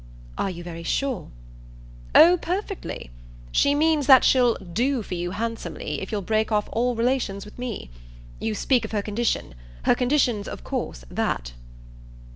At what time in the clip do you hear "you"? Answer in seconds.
0.49-0.63, 5.13-5.29, 8.39-8.55